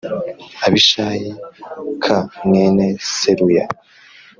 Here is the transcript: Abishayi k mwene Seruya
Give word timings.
Abishayi 0.65 1.29
k 2.03 2.05
mwene 2.47 2.85
Seruya 3.13 3.65